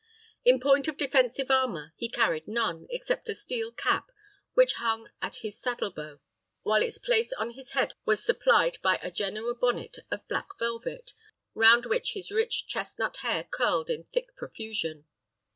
In 0.43 0.59
point 0.59 0.87
of 0.87 0.97
defensive 0.97 1.51
armour, 1.51 1.93
he 1.95 2.09
carried 2.09 2.47
none, 2.47 2.87
except 2.89 3.29
a 3.29 3.35
steel 3.35 3.71
cap, 3.71 4.09
which 4.55 4.73
hung 4.81 5.07
at 5.21 5.35
his 5.45 5.61
saddle 5.61 5.91
bow, 5.91 6.19
while 6.63 6.81
its 6.81 6.97
place 6.97 7.31
on 7.33 7.51
his 7.51 7.73
head 7.73 7.93
was 8.03 8.23
supplied 8.25 8.79
by 8.81 8.95
a 9.03 9.11
Genoa 9.11 9.53
bonnet 9.53 9.99
of 10.09 10.27
black 10.27 10.57
velvet, 10.57 11.13
round 11.53 11.85
which 11.85 12.13
his 12.13 12.31
rich 12.31 12.65
chesnut 12.67 13.17
hair 13.17 13.43
curled 13.43 13.91
in 13.91 14.05
thick 14.05 14.35
profusion. 14.35 15.05